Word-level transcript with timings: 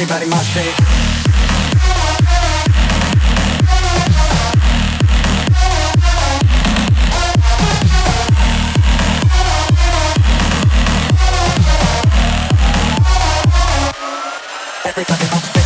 everybody 0.00 0.30
must 0.30 0.54
pit. 0.54 0.74
Everybody 14.86 15.24
mosh 15.30 15.57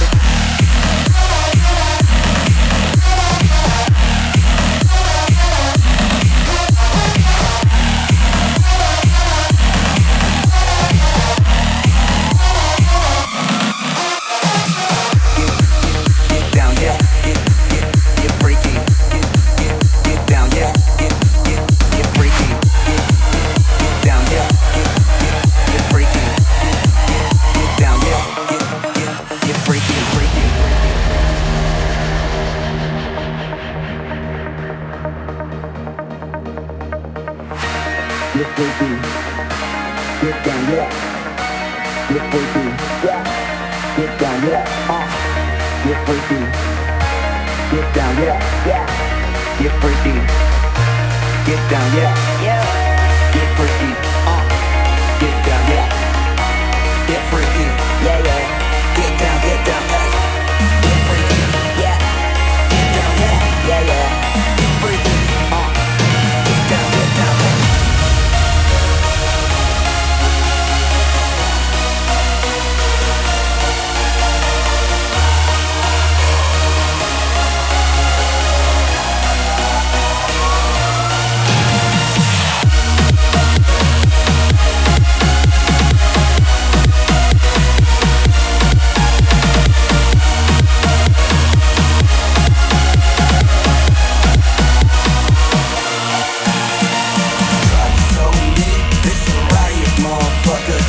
Yes, 38.42 38.58
we. 38.58 38.88
Get 40.26 40.44
down, 40.44 40.62
yeah. 40.74 40.90
Yes, 42.10 42.26
we. 42.34 42.64
Yeah. 43.06 43.22
Get 43.96 44.18
down, 44.18 44.42
yeah. 44.42 44.66
Uh. 44.90 45.06
Get 47.70 47.94
down, 47.94 48.16
yeah. 48.18 48.66
Yeah. 48.66 48.86
Get 51.46 51.70
down, 51.70 51.96
yeah. 51.96 52.31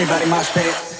everybody 0.00 0.30
mosh 0.30 0.52
pit. 0.52 0.97